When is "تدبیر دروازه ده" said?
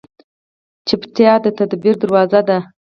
1.59-2.57